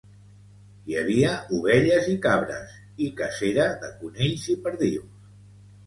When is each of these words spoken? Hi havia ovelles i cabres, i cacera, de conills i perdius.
Hi 0.91 0.97
havia 1.01 1.33
ovelles 1.59 2.09
i 2.15 2.17
cabres, 2.25 2.73
i 3.09 3.13
cacera, 3.23 3.71
de 3.87 3.95
conills 4.03 4.53
i 4.57 4.61
perdius. 4.67 5.27